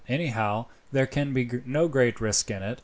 Anyhow, 0.09 0.65
there 0.91 1.05
can 1.05 1.31
be 1.31 1.47
no 1.63 1.87
great 1.87 2.19
risk 2.19 2.49
in 2.49 2.63
it. 2.63 2.79